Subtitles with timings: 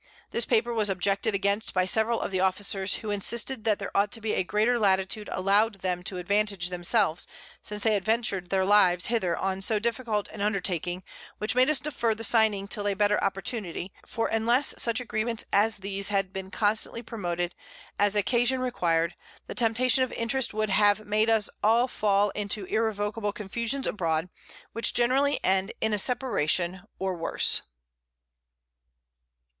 [0.31, 4.11] This Paper was objected against by several of the Officers, who insisted, that there ought
[4.13, 7.27] to be a greater Latitude allowed them to advantage themselves,
[7.61, 11.03] since they had ventured their Lives hither on so difficult an Undertaking,
[11.37, 15.45] which made us defer the signing it till a better Opportunity; for unless such Agreements
[15.53, 17.53] as these had been constantly promoted,
[17.99, 19.13] as occasion required,
[19.45, 21.47] the Temptation of Interest wou'd have made us
[21.89, 24.29] fall into irrecoverable Confusions abroad,
[24.73, 27.61] which generally end in a Separation, or worse.